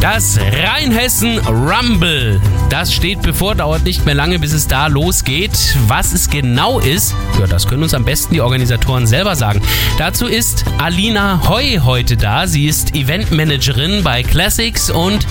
[0.00, 2.40] Das Rheinhessen Rumble.
[2.70, 5.76] Das steht bevor, dauert nicht mehr lange, bis es da losgeht.
[5.88, 9.60] Was es genau ist, ja, das können uns am besten die Organisatoren selber sagen.
[9.98, 12.46] Dazu ist Alina Heu heute da.
[12.46, 15.26] Sie ist Eventmanagerin bei Classics und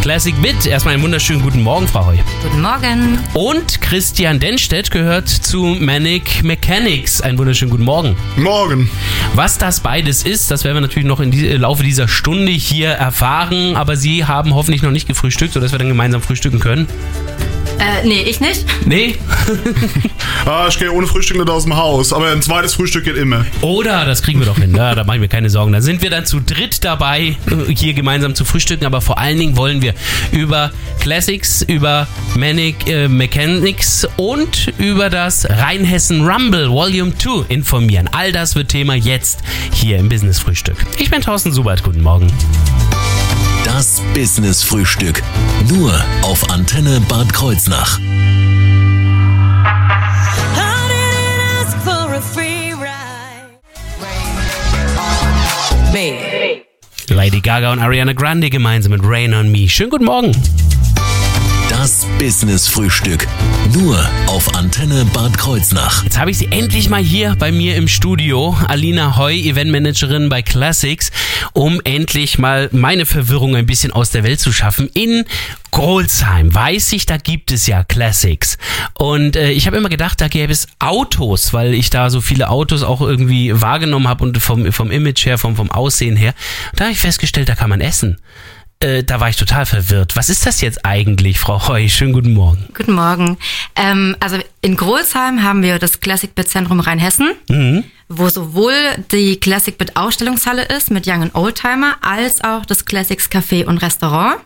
[0.00, 0.66] Classic Bit.
[0.66, 2.16] Erstmal einen wunderschönen guten Morgen, Frau Heu.
[2.42, 3.18] Guten Morgen.
[3.34, 7.20] Und Christian Denstedt gehört zu Manic Mechanics.
[7.20, 8.16] Einen wunderschönen guten Morgen.
[8.36, 8.90] Morgen.
[9.34, 11.30] Was das beides ist, das werden wir natürlich noch im
[11.60, 13.76] Laufe dieser Stunde hier erfahren.
[13.76, 16.88] Aber Sie haben hoffentlich noch nicht gefrühstückt, sodass wir dann gemeinsam frühstücken können.
[17.78, 18.64] Äh, nee, ich nicht.
[18.86, 19.16] Nee?
[20.46, 23.44] Ah, ich gehe ohne Frühstück nicht aus dem Haus, aber ein zweites Frühstück geht immer.
[23.60, 25.72] Oder, das kriegen wir doch hin, ja, da mache ich mir keine Sorgen.
[25.72, 29.38] Da sind wir dann zu dritt dabei, äh, hier gemeinsam zu frühstücken, aber vor allen
[29.38, 29.92] Dingen wollen wir
[30.32, 30.70] über
[31.00, 38.08] Classics, über Manic äh, Mechanics und über das Rheinhessen Rumble Volume 2 informieren.
[38.10, 39.40] All das wird Thema jetzt
[39.74, 40.78] hier im Business Frühstück.
[40.98, 42.32] Ich bin Thorsten Subert, guten Morgen.
[43.64, 45.22] Das Business-Frühstück.
[45.68, 45.92] Nur
[46.22, 47.98] auf Antenne Bad Kreuznach.
[57.10, 59.68] Lady Gaga und Ariana Grande gemeinsam mit Rain on Me.
[59.68, 60.32] Schönen guten Morgen.
[62.18, 63.26] Das Business-Frühstück.
[63.72, 66.02] Nur auf Antenne Bad Kreuznach.
[66.04, 68.56] Jetzt habe ich sie endlich mal hier bei mir im Studio.
[68.66, 71.10] Alina Heu, Eventmanagerin bei Classics,
[71.52, 74.90] um endlich mal meine Verwirrung ein bisschen aus der Welt zu schaffen.
[74.94, 75.24] In
[75.70, 78.58] Grolsheim weiß ich, da gibt es ja Classics.
[78.94, 82.48] Und äh, ich habe immer gedacht, da gäbe es Autos, weil ich da so viele
[82.48, 86.34] Autos auch irgendwie wahrgenommen habe und vom, vom Image her, vom, vom Aussehen her.
[86.74, 88.18] Da habe ich festgestellt, da kann man essen.
[88.80, 90.14] Äh, da war ich total verwirrt.
[90.14, 91.88] Was ist das jetzt eigentlich, Frau Heu?
[91.88, 92.68] Schönen guten Morgen.
[92.76, 93.36] Guten Morgen.
[93.74, 97.32] Ähm, also in Grolsheim haben wir das Classic Bit Zentrum Rheinhessen,
[98.08, 98.72] wo sowohl
[99.10, 103.78] die Classic Bit Ausstellungshalle ist mit Young and Oldtimer, als auch das Classics Café und
[103.78, 104.36] Restaurant.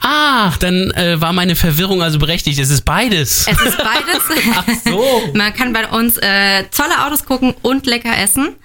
[0.00, 2.58] Ach, dann äh, war meine Verwirrung also berechtigt.
[2.58, 3.46] Es ist beides.
[3.46, 4.22] Es ist beides.
[4.56, 5.32] Ach so.
[5.34, 8.56] Man kann bei uns äh, tolle Autos gucken und lecker essen.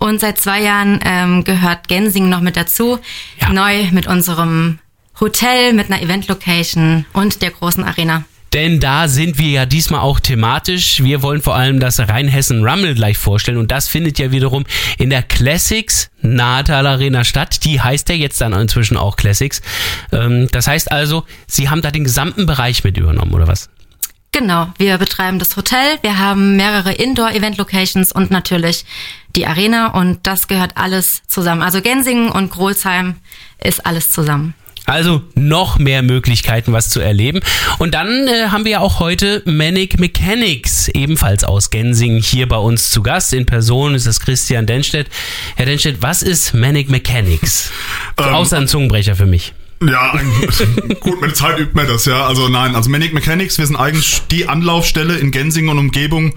[0.00, 2.98] Und seit zwei Jahren ähm, gehört Gensing noch mit dazu.
[3.38, 3.52] Ja.
[3.52, 4.78] Neu mit unserem
[5.20, 8.24] Hotel, mit einer Event-Location und der großen Arena.
[8.54, 11.04] Denn da sind wir ja diesmal auch thematisch.
[11.04, 14.64] Wir wollen vor allem das Rheinhessen Rummel gleich vorstellen und das findet ja wiederum
[14.98, 17.64] in der Classics Natal Arena statt.
[17.64, 19.62] Die heißt ja jetzt dann inzwischen auch Classics.
[20.10, 23.68] Ähm, das heißt also, Sie haben da den gesamten Bereich mit übernommen, oder was?
[24.40, 28.86] Genau, wir betreiben das Hotel, wir haben mehrere Indoor-Event-Locations und natürlich
[29.36, 31.60] die Arena und das gehört alles zusammen.
[31.60, 33.16] Also Gensingen und Grolsheim
[33.62, 34.54] ist alles zusammen.
[34.86, 37.40] Also noch mehr Möglichkeiten, was zu erleben.
[37.78, 42.56] Und dann äh, haben wir ja auch heute Manic Mechanics, ebenfalls aus Gensingen, hier bei
[42.56, 43.34] uns zu Gast.
[43.34, 45.08] In Person ist das Christian Denstedt.
[45.56, 47.70] Herr Denstedt, was ist Manic Mechanics?
[48.18, 49.52] Ähm, Außer ein Zungenbrecher für mich.
[49.82, 50.12] Ja,
[51.00, 52.26] gut, mit der Zeit übt man das, ja.
[52.26, 56.34] Also nein, also Manic Mechanics, wir sind eigentlich die Anlaufstelle in Gensingen und Umgebung,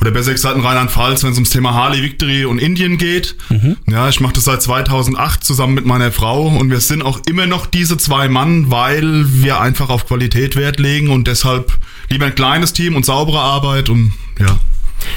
[0.00, 3.34] oder besser gesagt in Rheinland-Pfalz, wenn es ums Thema Harley Victory und Indien geht.
[3.88, 7.46] Ja, ich mache das seit 2008 zusammen mit meiner Frau und wir sind auch immer
[7.46, 11.76] noch diese zwei Mann, weil wir einfach auf Qualität Wert legen und deshalb
[12.10, 14.56] lieber ein kleines Team und saubere Arbeit und ja,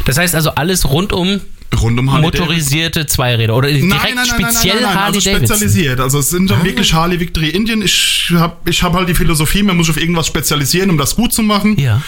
[0.06, 1.42] Das heißt also alles rund um
[1.80, 5.58] rund um Harley motorisierte Zweiräder oder direkt speziell Harley also Davidson.
[5.58, 6.00] spezialisiert.
[6.00, 7.82] Also es sind dann wirklich Harley Victory Indien.
[7.82, 11.16] Ich habe ich hab halt die Philosophie, man muss sich auf irgendwas spezialisieren, um das
[11.16, 11.78] gut zu machen.
[11.78, 12.02] Ja.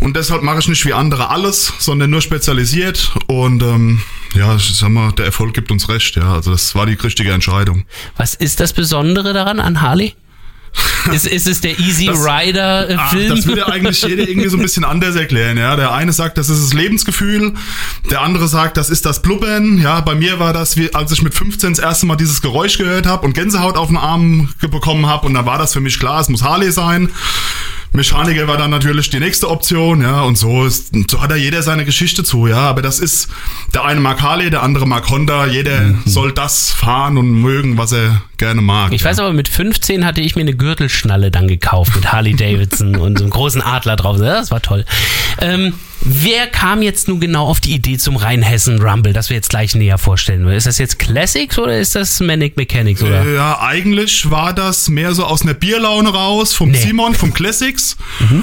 [0.00, 3.12] Und deshalb mache ich nicht wie andere alles, sondern nur spezialisiert.
[3.26, 4.02] Und ähm,
[4.34, 6.16] ja, ich sag mal, der Erfolg gibt uns recht.
[6.16, 7.84] Ja, also das war die richtige Entscheidung.
[8.16, 10.14] Was ist das Besondere daran an Harley?
[11.12, 13.28] ist, ist es der Easy Das- Rider äh, Ach, Film?
[13.36, 15.76] das würde eigentlich jeder irgendwie so ein bisschen anders erklären, ja.
[15.76, 17.54] Der eine sagt, das ist das Lebensgefühl,
[18.10, 20.00] der andere sagt, das ist das Blubbern, ja.
[20.00, 23.06] Bei mir war das, wie, als ich mit 15 das erste Mal dieses Geräusch gehört
[23.06, 26.20] habe und Gänsehaut auf den Arm bekommen habe und dann war das für mich klar,
[26.20, 27.10] es muss Harley sein.
[27.94, 31.62] Mechaniker war dann natürlich die nächste Option, ja, und so ist, so hat da jeder
[31.62, 33.28] seine Geschichte zu, ja, aber das ist,
[33.72, 37.92] der eine mag Harley, der andere mag Honda, jeder soll das fahren und mögen, was
[37.92, 38.92] er gerne mag.
[38.92, 39.10] Ich ja.
[39.10, 43.18] weiß aber, mit 15 hatte ich mir eine Gürtelschnalle dann gekauft mit Harley Davidson und
[43.18, 44.18] so einem großen Adler drauf.
[44.18, 44.84] Ja, Das war toll.
[45.40, 45.74] Ähm,
[46.04, 49.74] wer kam jetzt nun genau auf die Idee zum Rheinhessen Rumble, das wir jetzt gleich
[49.74, 50.46] näher vorstellen?
[50.48, 53.02] Ist das jetzt Classics oder ist das Manic Mechanics?
[53.02, 53.24] Oder?
[53.30, 56.78] Ja, eigentlich war das mehr so aus einer Bierlaune raus, vom Nee.
[56.78, 57.96] Simon, vom Classics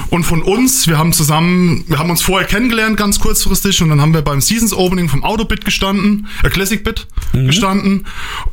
[0.10, 0.88] und von uns.
[0.88, 4.42] Wir haben zusammen, wir haben uns vorher kennengelernt, ganz kurzfristig, und dann haben wir beim
[4.42, 8.06] Seasons Opening vom Autobit gestanden, äh, Classic Bit gestanden.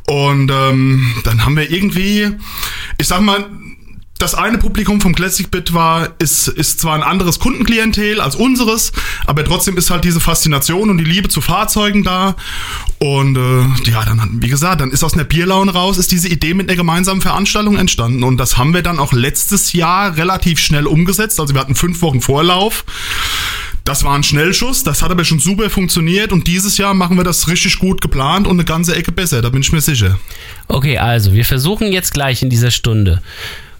[0.07, 2.27] Und ähm, dann haben wir irgendwie,
[2.97, 3.45] ich sag mal,
[4.19, 8.91] das eine Publikum vom Classic Bit war, ist, ist zwar ein anderes Kundenklientel als unseres,
[9.25, 12.35] aber trotzdem ist halt diese Faszination und die Liebe zu Fahrzeugen da.
[12.99, 16.53] Und äh, ja, dann, wie gesagt, dann ist aus einer Bierlaune raus, ist diese Idee
[16.53, 18.23] mit einer gemeinsamen Veranstaltung entstanden.
[18.23, 21.39] Und das haben wir dann auch letztes Jahr relativ schnell umgesetzt.
[21.39, 22.83] Also wir hatten fünf Wochen Vorlauf.
[23.85, 27.23] Das war ein Schnellschuss, das hat aber schon super funktioniert und dieses Jahr machen wir
[27.23, 30.19] das richtig gut geplant und eine ganze Ecke besser, da bin ich mir sicher.
[30.67, 33.21] Okay, also wir versuchen jetzt gleich in dieser Stunde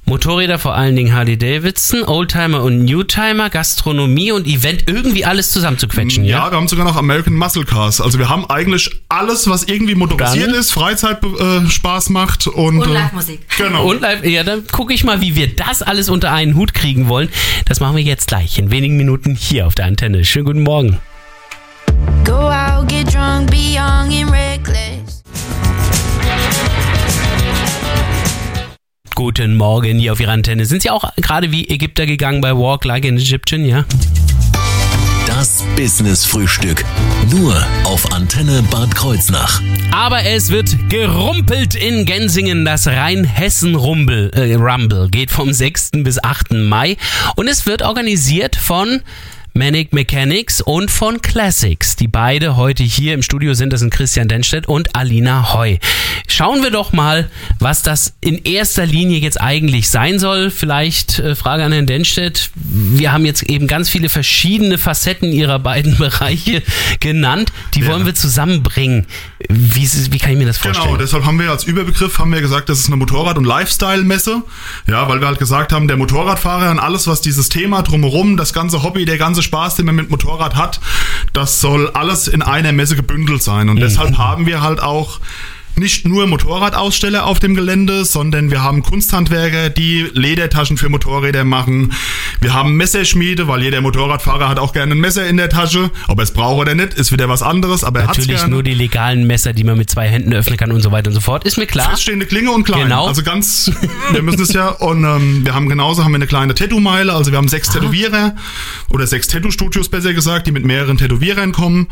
[0.10, 6.26] Motorräder, vor allen Dingen Harley Davidson, Oldtimer und Newtimer, Gastronomie und Event irgendwie alles zusammenzuquetschen,
[6.26, 6.46] ja?
[6.46, 8.02] Ja, wir haben sogar noch American Muscle Cars.
[8.02, 12.80] Also wir haben eigentlich alles, was irgendwie motorisiert Dann- ist, Freizeit äh, Spaß macht und,
[12.82, 13.40] Und äh, Live-Musik.
[13.60, 13.86] Genau.
[13.86, 17.08] Und live, ja, dann gucke ich mal, wie wir das alles unter einen Hut kriegen
[17.08, 17.30] wollen.
[17.66, 20.26] Das machen wir jetzt gleich in wenigen Minuten hier auf der Antenne.
[20.26, 20.98] Schönen guten Morgen.
[22.26, 24.99] Go out, get drunk, be young and reckless.
[29.19, 30.63] Guten Morgen hier auf Ihrer Antenne.
[30.63, 33.83] Sind Sie auch gerade wie Ägypter gegangen bei Walk Like an Egyptian, ja?
[35.27, 36.86] Das Business-Frühstück.
[37.30, 39.62] Nur auf Antenne Bad Kreuznach.
[39.92, 42.63] Aber es wird gerumpelt in Gensingen.
[42.63, 45.92] Das Rheinhessen-Rumble äh, Rumble geht vom 6.
[45.95, 46.51] bis 8.
[46.54, 46.95] Mai
[47.36, 49.01] und es wird organisiert von
[49.54, 53.74] Manic Mechanics und von Classics, die beide heute hier im Studio sind.
[53.74, 55.78] Das sind Christian Denstedt und Alina Heu.
[56.28, 57.30] Schauen wir doch mal,
[57.60, 60.51] was das in erster Linie jetzt eigentlich sein soll.
[60.51, 62.51] Vielleicht äh, Frage an Herrn Denstedt.
[62.56, 66.62] Wir haben jetzt eben ganz viele verschiedene Facetten Ihrer beiden Bereiche
[67.00, 67.51] genannt.
[67.74, 69.06] Die wollen wir zusammenbringen.
[69.47, 70.88] Wie, wie kann ich mir das vorstellen?
[70.88, 74.44] Genau, deshalb haben wir als Überbegriff haben wir gesagt, das ist eine Motorrad- und Lifestyle-Messe.
[74.88, 78.51] Ja, weil wir halt gesagt haben, der Motorradfahrer und alles, was dieses Thema drumherum, das
[78.51, 80.81] ganze Hobby, der ganze Spaß, den man mit Motorrad hat,
[81.31, 83.69] das soll alles in einer Messe gebündelt sein.
[83.69, 85.21] Und deshalb haben wir halt auch
[85.75, 91.94] nicht nur Motorradaussteller auf dem Gelände, sondern wir haben Kunsthandwerker, die Ledertaschen für Motorräder machen.
[92.42, 95.89] Wir haben Messerschmiede, weil jeder Motorradfahrer hat auch gerne ein Messer in der Tasche.
[96.07, 98.74] Ob er es braucht oder nicht, ist wieder was anderes, aber er Natürlich nur die
[98.74, 101.45] legalen Messer, die man mit zwei Händen öffnen kann und so weiter und so fort.
[101.45, 101.92] Ist mir klar.
[101.92, 102.83] Feststehende Klinge und klein.
[102.83, 103.07] Genau.
[103.07, 103.72] Also ganz,
[104.12, 107.31] wir müssen es ja, und ähm, wir haben genauso haben wir eine kleine Tattoo-Meile, also
[107.31, 108.36] wir haben sechs Tätowierer
[108.89, 111.88] oder sechs Tattoo-Studios besser gesagt, die mit mehreren Tätowierern kommen.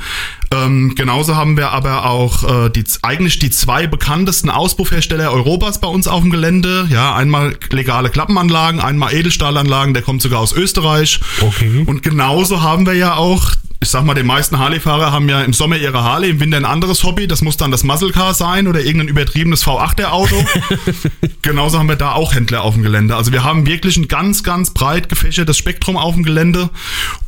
[0.51, 5.87] Ähm, genauso haben wir aber auch äh, die, eigentlich die zwei bekanntesten Auspuffhersteller Europas bei
[5.87, 6.87] uns auf dem Gelände.
[6.89, 11.19] Ja, einmal legale Klappenanlagen, einmal Edelstahlanlagen, der kommt sogar aus Österreich.
[11.41, 11.83] Okay.
[11.85, 15.53] Und genauso haben wir ja auch, ich sag mal, die meisten Harley-Fahrer haben ja im
[15.53, 17.27] Sommer ihre Harley, im Winter ein anderes Hobby.
[17.27, 20.35] Das muss dann das Muscle Car sein oder irgendein übertriebenes V8er-Auto.
[21.43, 23.15] genauso haben wir da auch Händler auf dem Gelände.
[23.15, 26.69] Also wir haben wirklich ein ganz, ganz breit gefächertes Spektrum auf dem Gelände.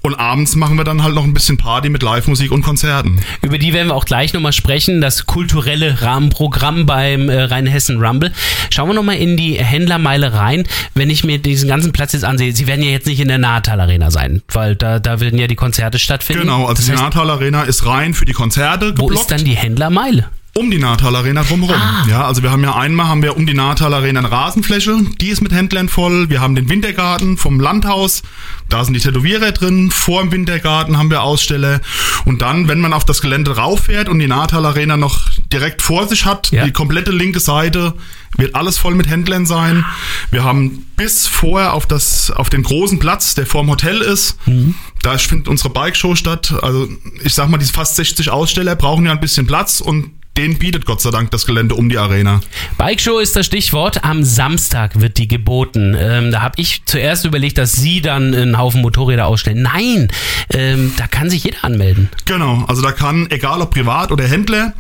[0.02, 3.22] Und abends machen wir dann halt noch ein bisschen Party mit Live-Musik und Konzerten.
[3.42, 5.02] Über die werden wir auch gleich nochmal sprechen.
[5.02, 8.32] Das kulturelle Rahmenprogramm beim äh, Rheinhessen Rumble.
[8.72, 10.64] Schauen wir nochmal in die Händlermeile rein.
[10.96, 13.38] Wenn ich mir diesen ganzen Platz jetzt ansehe, Sie werden ja jetzt nicht in der
[13.38, 16.39] Nahtal Arena sein, weil da, da werden ja die Konzerte stattfinden.
[16.42, 19.22] Genau, also das die Natal Arena ist rein für die Konzerte wo geblockt.
[19.22, 20.30] ist dann die Händlermeile?
[20.56, 21.76] Um die Natal Arena drumherum.
[21.80, 22.06] Ah.
[22.10, 25.30] Ja, also wir haben ja einmal haben wir um die Natal Arena eine Rasenfläche, die
[25.30, 26.30] ist mit Händlern voll.
[26.30, 28.24] Wir haben den Wintergarten vom Landhaus,
[28.68, 29.92] da sind die Tätowierer drin.
[29.92, 31.82] Vor dem Wintergarten haben wir Aussteller.
[32.26, 35.22] Und dann, wenn man auf das Gelände rauffährt und die Natal Arena noch
[35.54, 36.66] direkt vor sich hat, Ja.
[36.66, 37.94] die komplette linke Seite
[38.38, 39.86] wird alles voll mit Händlern sein.
[40.32, 44.76] Wir haben bis vorher auf das auf den großen Platz, der vorm Hotel ist, Mhm.
[45.02, 46.54] da findet unsere Bike-Show statt.
[46.62, 46.88] Also
[47.24, 50.86] ich sag mal, diese fast 60 Aussteller brauchen ja ein bisschen Platz und den bietet
[50.86, 52.40] Gott sei Dank das Gelände um die Arena.
[52.78, 54.06] Bike Show ist das Stichwort.
[54.06, 55.98] Am Samstag wird die geboten.
[56.00, 59.62] Ähm, da habe ich zuerst überlegt, dass Sie dann einen Haufen Motorräder ausstellen.
[59.62, 60.08] Nein,
[60.54, 62.10] ähm, da kann sich jeder anmelden.
[62.24, 64.74] Genau, also da kann, egal ob privat oder Händler,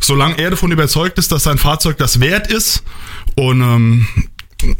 [0.00, 2.82] solange er davon überzeugt ist, dass sein Fahrzeug das wert ist
[3.36, 4.08] und ähm,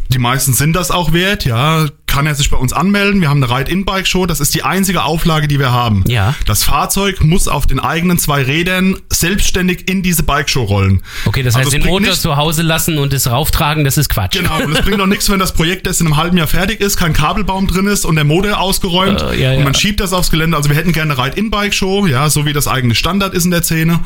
[0.09, 3.21] die meisten sind das auch wert, ja, kann er sich bei uns anmelden.
[3.21, 6.03] Wir haben eine Ride-In-Bike-Show, das ist die einzige Auflage, die wir haben.
[6.07, 6.35] Ja.
[6.47, 11.03] Das Fahrzeug muss auf den eigenen zwei Rädern selbstständig in diese Bike-Show rollen.
[11.27, 14.39] Okay, das heißt, Also den Motor zu Hause lassen und es rauftragen, das ist Quatsch.
[14.39, 16.81] Genau, und es bringt auch nichts, wenn das Projekt erst in einem halben Jahr fertig
[16.81, 19.65] ist, kein Kabelbaum drin ist und der Motor ausgeräumt Äh, ja, und ja.
[19.65, 20.57] man schiebt das aufs Gelände.
[20.57, 23.63] Also wir hätten gerne eine Ride-In-Bike-Show, ja, so wie das eigentlich Standard ist in der
[23.63, 24.01] Szene.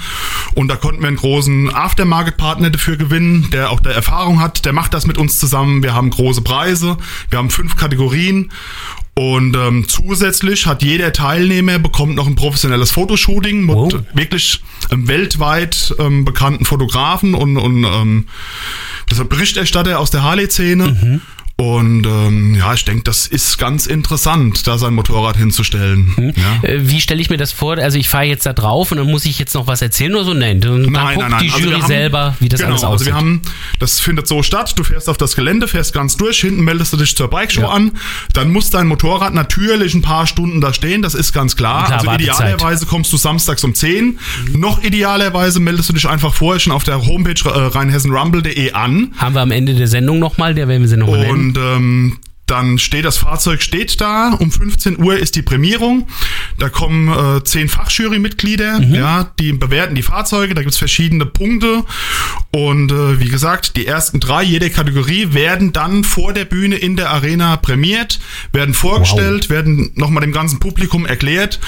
[0.57, 4.73] Und da konnten wir einen großen Aftermarket-Partner dafür gewinnen, der auch der Erfahrung hat, der
[4.73, 5.85] macht das mit uns zusammen.
[5.85, 6.97] Wir haben große Preise,
[7.29, 8.00] wir haben fünf Kategorien.
[9.15, 13.95] Und ähm, zusätzlich hat jeder Teilnehmer bekommt noch ein professionelles Fotoshooting mit Wow.
[14.15, 18.29] wirklich ähm, weltweit ähm, bekannten Fotografen und, und ähm,
[19.29, 21.21] Berichterstatter aus der Harley-Szene.
[21.61, 26.33] Und ähm, ja, ich denke, das ist ganz interessant, da sein Motorrad hinzustellen.
[26.37, 26.67] Ja.
[26.69, 27.77] Äh, Wie stelle ich mir das vor?
[27.77, 30.25] Also ich fahre jetzt da drauf und dann muss ich jetzt noch was erzählen oder
[30.25, 30.33] so?
[30.35, 31.41] Nein, dann, Nein, guckt nein, nein.
[31.45, 33.07] die Also Jury haben- selber, wie das genau, alles Also aussieht.
[33.09, 33.43] wir haben,
[33.79, 36.97] das findet so statt, du fährst auf das Gelände, fährst ganz durch, hinten meldest du
[36.97, 37.69] dich zur Bikeshow Ja.
[37.69, 37.93] an,
[38.33, 41.87] dann muss dein Motorrad natürlich ein paar Stunden da stehen, das ist ganz klar.
[41.87, 44.19] Klar, also idealerweise kommst du samstags um 10,
[44.57, 49.35] noch idealerweise meldest du dich einfach vorher schon auf der Homepage äh, rheinhessenrumble.de an haben
[49.35, 51.50] wir am Ende der Sendung nochmal, der werden wir sie nochmal nennen.
[51.51, 54.33] Und ähm, dann steht das Fahrzeug steht da.
[54.33, 56.09] Um 15 Uhr ist die Prämierung.
[56.59, 60.55] Da kommen äh, zehn Fachjury-Mitglieder, ja, die bewerten die Fahrzeuge.
[60.55, 61.85] Da gibt's verschiedene Punkte.
[62.51, 66.97] Und äh, wie gesagt, die ersten drei jeder Kategorie werden dann vor der Bühne in
[66.97, 68.19] der Arena prämiert,
[68.53, 71.61] werden vorgestellt, werden nochmal dem ganzen Publikum erklärt.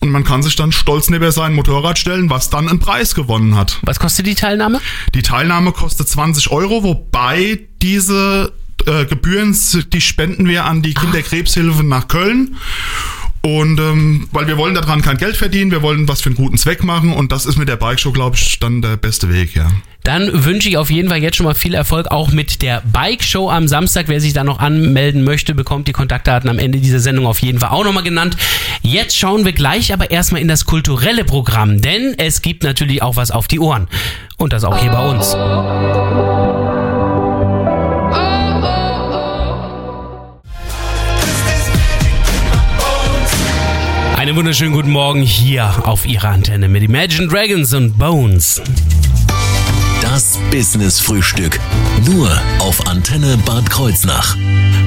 [0.00, 3.56] Und man kann sich dann stolz neben sein Motorrad stellen, was dann einen Preis gewonnen
[3.56, 3.78] hat.
[3.82, 4.80] Was kostet die Teilnahme?
[5.14, 8.52] Die Teilnahme kostet 20 Euro, wobei diese
[8.86, 9.56] äh, Gebühren,
[9.92, 12.56] die spenden wir an die Kinderkrebshilfe nach Köln.
[13.44, 16.56] Und ähm, weil wir wollen daran kein Geld verdienen, wir wollen was für einen guten
[16.56, 19.54] Zweck machen und das ist mit der Bike Show, glaube ich, dann der beste Weg,
[19.54, 19.68] ja.
[20.02, 23.22] Dann wünsche ich auf jeden Fall jetzt schon mal viel Erfolg auch mit der Bike
[23.22, 24.08] Show am Samstag.
[24.08, 27.58] Wer sich da noch anmelden möchte, bekommt die Kontaktdaten am Ende dieser Sendung auf jeden
[27.58, 28.36] Fall auch nochmal genannt.
[28.80, 33.16] Jetzt schauen wir gleich aber erstmal in das kulturelle Programm, denn es gibt natürlich auch
[33.16, 33.88] was auf die Ohren.
[34.38, 35.34] Und das auch hier bei uns.
[44.24, 48.62] Einen wunderschönen guten Morgen hier auf Ihrer Antenne mit Imagine Dragons und Bones.
[50.14, 51.58] Das Business Frühstück.
[52.06, 52.30] Nur
[52.60, 54.36] auf Antenne Bad Kreuznach.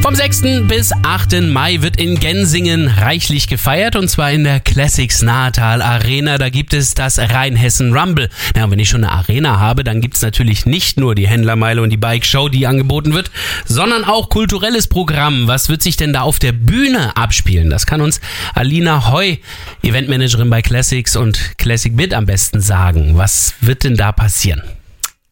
[0.02, 0.68] Vom 6.
[0.70, 1.42] bis 8.
[1.42, 6.38] Mai wird in Gensingen reichlich gefeiert und zwar in der Classics Nahetal Arena.
[6.38, 8.30] Da gibt es das Rheinhessen Rumble.
[8.56, 11.28] Ja, und wenn ich schon eine Arena habe, dann gibt es natürlich nicht nur die
[11.28, 13.30] Händlermeile und die Bike Show, die angeboten wird,
[13.66, 15.50] sondern auch kulturelles Programm.
[15.50, 17.70] Was wird sich denn da auf der Bühne abspielen?
[17.70, 18.22] Das kann uns
[18.56, 19.36] Alina Heu,
[19.84, 23.18] Eventmanagerin bei Classics und Classic Bit am besten sagen.
[23.18, 24.62] Was wird denn da passieren?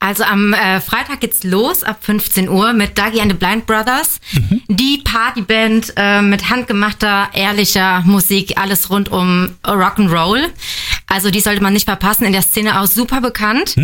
[0.05, 4.19] Also am äh, Freitag geht's los ab 15 Uhr mit Dougie and the Blind Brothers.
[4.67, 10.49] Die Partyband äh, mit handgemachter, ehrlicher Musik, alles rund um Rock'n'Roll.
[11.07, 13.75] Also die sollte man nicht verpassen, in der Szene auch super bekannt.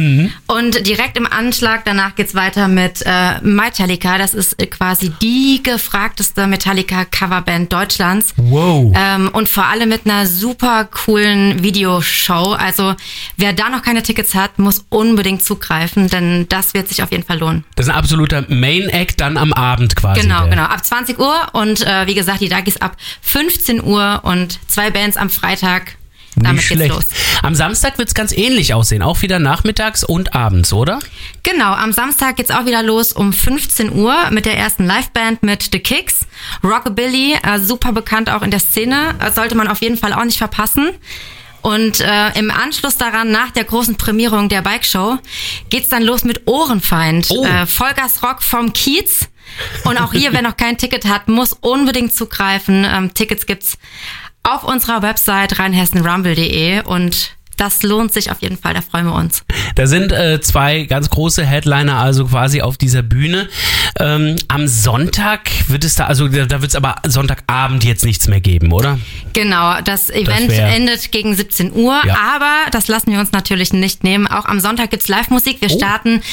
[0.47, 4.17] Und direkt im Anschlag danach geht's weiter mit äh, Metallica.
[4.17, 8.33] Das ist äh, quasi die gefragteste Metallica-Coverband Deutschlands.
[8.37, 8.93] Wow.
[8.97, 12.53] Ähm, und vor allem mit einer super coolen Videoshow.
[12.53, 12.95] Also
[13.37, 17.23] wer da noch keine Tickets hat, muss unbedingt zugreifen, denn das wird sich auf jeden
[17.23, 17.63] Fall lohnen.
[17.75, 20.21] Das ist ein absoluter Main Act dann am Abend quasi.
[20.21, 20.63] Genau, der- genau.
[20.63, 25.17] Ab 20 Uhr und äh, wie gesagt, die Dagis ab 15 Uhr und zwei Bands
[25.17, 25.95] am Freitag.
[26.35, 26.93] Damit Nicht geht's schlecht.
[26.93, 27.05] los.
[27.41, 30.99] Am Samstag wird es ganz ähnlich aussehen, auch wieder nachmittags und abends, oder?
[31.43, 35.69] Genau, am Samstag geht's auch wieder los um 15 Uhr mit der ersten Liveband mit
[35.73, 36.19] The Kicks.
[36.63, 40.23] Rockabilly, äh, super bekannt auch in der Szene, äh, sollte man auf jeden Fall auch
[40.23, 40.91] nicht verpassen.
[41.61, 45.17] Und äh, im Anschluss daran, nach der großen Prämierung der Bike Show,
[45.69, 47.27] geht's dann los mit Ohrenfeind.
[47.29, 47.45] Oh.
[47.45, 49.27] Äh, Vollgasrock vom Kiez.
[49.83, 52.85] Und auch hier, wer noch kein Ticket hat, muss unbedingt zugreifen.
[52.89, 53.77] Ähm, Tickets gibt's
[54.43, 59.43] auf unserer Website rheinhessenrumble.de und das lohnt sich auf jeden Fall, da freuen wir uns.
[59.75, 63.49] Da sind äh, zwei ganz große Headliner also quasi auf dieser Bühne.
[63.99, 68.27] Ähm, am Sonntag wird es da, also da, da wird es aber Sonntagabend jetzt nichts
[68.27, 68.97] mehr geben, oder?
[69.33, 72.17] Genau, das Event wär- endet gegen 17 Uhr, Ja.
[72.35, 74.25] aber das lassen wir uns natürlich nicht nehmen.
[74.25, 75.61] Auch am Sonntag gibt's Live-Musik.
[75.61, 75.77] Wir Oh.
[75.77, 76.23] starten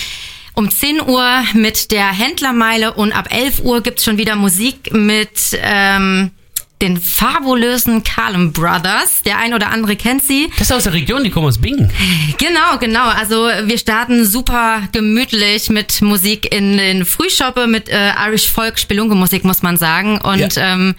[0.55, 5.31] um 10 Uhr mit der Händlermeile und ab 11 Uhr gibt's schon wieder Musik mit
[5.63, 6.31] ähm,
[6.81, 9.23] den fabulösen Carlem Brothers.
[9.25, 10.49] Der ein oder andere kennt sie.
[10.59, 11.91] Das ist aus der Region, die kommen aus Bingen.
[12.39, 13.05] Genau, genau.
[13.09, 19.45] Also wir starten super gemütlich mit Musik in den Frühschoppe, mit äh, Irish Folk Spelunke-Musik,
[19.45, 20.19] muss man sagen.
[20.21, 20.73] Und Ja.
[20.75, 20.95] ähm,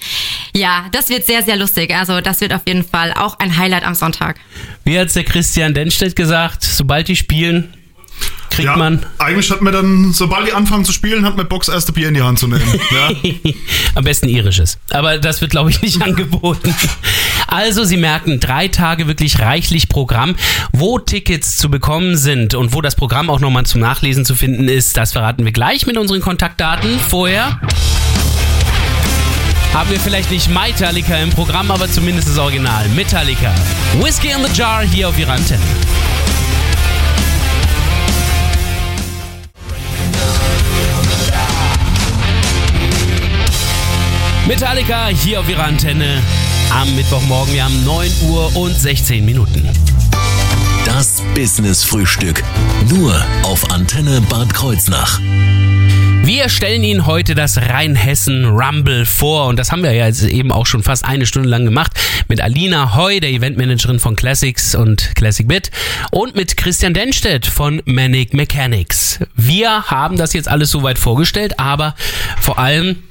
[0.56, 1.94] ja, das wird sehr, sehr lustig.
[1.96, 4.38] Also das wird auf jeden Fall auch ein Highlight am Sonntag.
[4.84, 7.74] Wie hat's der Christian Denstedt gesagt, sobald die spielen,
[8.60, 11.70] kriegt ja, man eigentlich hat man dann, sobald die anfangen zu spielen, hat man das
[11.70, 12.64] erste Bier in die Hand zu nehmen.
[12.92, 13.12] ja.
[13.96, 14.78] Am besten irisches.
[14.90, 16.74] Aber das wird, glaube ich, nicht angeboten.
[17.48, 20.36] Also, Sie merken, drei Tage wirklich reichlich Programm.
[20.72, 24.68] Wo Tickets zu bekommen sind und wo das Programm auch nochmal zum Nachlesen zu finden
[24.68, 27.00] ist, das verraten wir gleich mit unseren Kontaktdaten.
[27.00, 27.60] Vorher
[29.74, 32.88] haben wir vielleicht nicht Metallica im Programm, aber zumindest das Original.
[32.90, 33.54] Metallica.
[34.02, 35.62] Whiskey in the Jar hier auf Ihrer Antenne.
[44.50, 46.24] Metallica hier auf ihrer Antenne
[46.72, 47.54] am Mittwochmorgen.
[47.54, 49.70] Wir haben 9 Uhr und 16 Minuten.
[50.84, 52.42] Das Business Frühstück.
[52.90, 53.14] Nur
[53.44, 55.20] auf Antenne Bad Kreuznach.
[56.24, 60.52] Wir stellen Ihnen heute das Rheinhessen Rumble vor und das haben wir ja jetzt eben
[60.52, 61.92] auch schon fast eine Stunde lang gemacht
[62.28, 65.70] mit Alina Heu, der Eventmanagerin von Classics und Classic Bit
[66.10, 69.20] und mit Christian Denstedt von Manic Mechanics.
[69.36, 71.94] Wir haben das jetzt alles soweit vorgestellt, aber
[72.42, 73.04] vor allem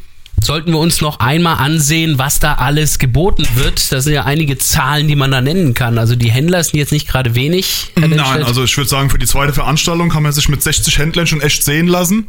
[0.42, 3.92] sollten wir uns noch einmal ansehen, was da alles geboten wird.
[3.92, 5.98] Das sind ja einige Zahlen, die man da nennen kann.
[5.98, 7.92] Also die Händler sind jetzt nicht gerade wenig.
[7.96, 11.26] Nein, also ich würde sagen, für die zweite Veranstaltung kann man sich mit 60 Händlern
[11.26, 12.28] schon echt sehen lassen.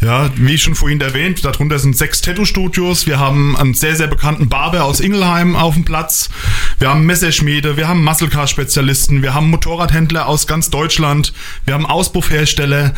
[0.00, 3.06] Ja, wie schon vorhin erwähnt, darunter sind sechs Tattoo-Studios.
[3.06, 6.30] Wir haben einen sehr, sehr bekannten Barber aus Ingelheim auf dem Platz.
[6.78, 11.32] Wir haben Messerschmiede, wir haben Muscle-Car-Spezialisten, wir haben Motorradhändler aus ganz Deutschland,
[11.64, 12.94] wir haben Auspuffhersteller.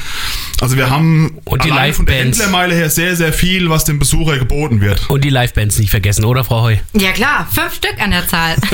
[0.60, 2.16] Also wir haben Und die allein von der.
[2.16, 5.08] Händlermeile her sehr, sehr viel, was dem Besucher geboten wird.
[5.10, 6.76] Und die Livebands nicht vergessen, oder Frau Heu?
[6.94, 8.56] Ja klar, fünf Stück an der Zahl.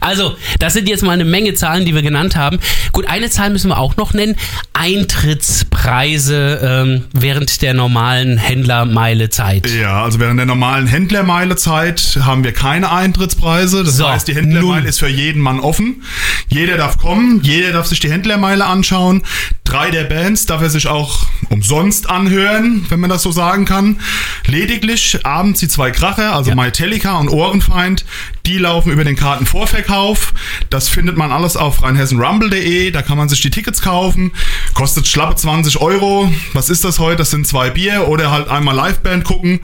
[0.00, 2.58] Also, das sind jetzt mal eine Menge Zahlen, die wir genannt haben.
[2.92, 4.36] Gut, eine Zahl müssen wir auch noch nennen.
[4.72, 9.68] Eintrittspreise ähm, während der normalen Händlermeilezeit.
[9.70, 13.84] Ja, also während der normalen Händlermeilezeit haben wir keine Eintrittspreise.
[13.84, 14.88] Das So, heißt, die Händlermeile nun.
[14.88, 16.02] ist für jeden Mann offen.
[16.48, 19.22] Jeder darf kommen, jeder darf sich die Händlermeile anschauen.
[19.68, 24.00] Drei der Bands darf er sich auch umsonst anhören, wenn man das so sagen kann.
[24.46, 26.56] Lediglich abends die zwei Kracher, also Ja.
[26.56, 28.06] Mytelica und Ohrenfeind,
[28.46, 30.32] die laufen über den Kartenvorverkauf.
[30.70, 32.90] Das findet man alles auf rheinhessenrumble.de.
[32.92, 34.32] Da kann man sich die Tickets kaufen.
[34.72, 36.32] Kostet schlappe 20 Euro.
[36.54, 37.16] Was ist das heute?
[37.16, 39.60] Das sind zwei Bier oder halt einmal Liveband gucken.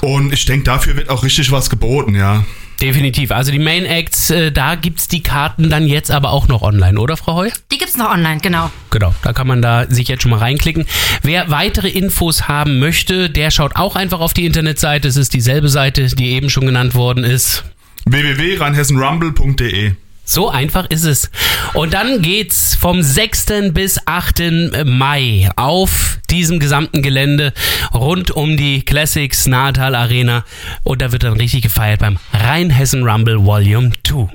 [0.00, 2.44] Und ich denke, dafür wird auch richtig was geboten, ja.
[2.80, 3.30] Definitiv.
[3.30, 6.98] Also die Main Acts, äh, da gibt's die Karten dann jetzt aber auch noch online,
[7.00, 7.50] oder Frau Heu?
[7.72, 8.70] Die gibt's noch online, genau.
[8.90, 10.86] Genau, da kann man da sich jetzt schon mal reinklicken.
[11.22, 15.08] Wer weitere Infos haben möchte, der schaut auch einfach auf die Internetseite.
[15.08, 17.64] Es ist dieselbe Seite, die eben schon genannt worden ist.
[18.04, 19.94] www.rheinhessenrumble.de
[20.28, 21.30] So einfach ist es.
[21.72, 23.46] Und dann geht's vom 6.
[23.70, 24.84] bis 8.
[24.84, 27.52] Mai auf diesem gesamten Gelände
[27.94, 30.44] rund um die Classics Natal Arena.
[30.82, 34.28] Und da wird dann richtig gefeiert beim Rheinhessen Rumble Volume 2.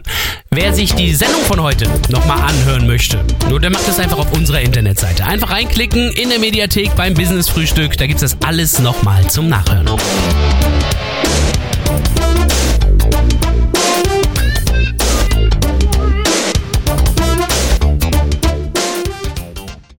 [0.50, 3.19] Wer sich die Sendung von heute nochmal anhören möchte,
[3.50, 5.25] nur der macht das einfach auf unserer Internetseite.
[5.25, 7.98] Einfach reinklicken in der Mediathek beim Business Frühstück.
[7.98, 9.89] Da gibt's das alles nochmal zum Nachhören.